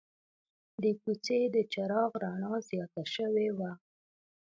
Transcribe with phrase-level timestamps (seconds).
[0.81, 3.71] د کوڅې د چراغ رڼا زیاته شوې وه.